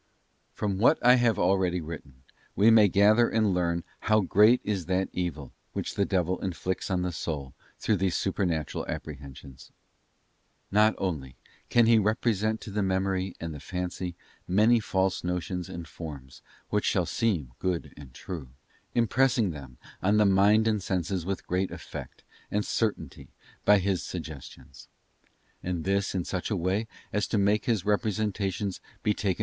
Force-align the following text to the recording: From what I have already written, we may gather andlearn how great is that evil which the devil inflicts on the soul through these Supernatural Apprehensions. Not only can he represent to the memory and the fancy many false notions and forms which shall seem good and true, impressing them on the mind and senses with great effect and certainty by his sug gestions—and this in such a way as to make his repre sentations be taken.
From 0.51 0.79
what 0.79 0.97
I 1.05 1.13
have 1.17 1.37
already 1.37 1.79
written, 1.79 2.23
we 2.55 2.71
may 2.71 2.87
gather 2.87 3.29
andlearn 3.29 3.83
how 4.09 4.21
great 4.21 4.59
is 4.63 4.87
that 4.87 5.09
evil 5.13 5.53
which 5.73 5.93
the 5.93 6.05
devil 6.05 6.39
inflicts 6.39 6.89
on 6.89 7.03
the 7.03 7.11
soul 7.11 7.53
through 7.77 7.97
these 7.97 8.15
Supernatural 8.15 8.83
Apprehensions. 8.87 9.71
Not 10.71 10.95
only 10.97 11.35
can 11.69 11.85
he 11.85 11.99
represent 11.99 12.61
to 12.61 12.71
the 12.71 12.81
memory 12.81 13.35
and 13.39 13.53
the 13.53 13.59
fancy 13.59 14.15
many 14.47 14.79
false 14.79 15.23
notions 15.23 15.69
and 15.69 15.87
forms 15.87 16.41
which 16.71 16.85
shall 16.85 17.05
seem 17.05 17.51
good 17.59 17.93
and 17.95 18.11
true, 18.11 18.49
impressing 18.95 19.51
them 19.51 19.77
on 20.01 20.17
the 20.17 20.25
mind 20.25 20.67
and 20.67 20.81
senses 20.81 21.27
with 21.27 21.45
great 21.45 21.69
effect 21.69 22.23
and 22.49 22.65
certainty 22.65 23.27
by 23.65 23.77
his 23.77 24.01
sug 24.01 24.23
gestions—and 24.23 25.83
this 25.83 26.15
in 26.15 26.25
such 26.25 26.49
a 26.49 26.57
way 26.57 26.87
as 27.13 27.27
to 27.27 27.37
make 27.37 27.65
his 27.65 27.83
repre 27.83 28.11
sentations 28.11 28.79
be 29.03 29.13
taken. 29.13 29.39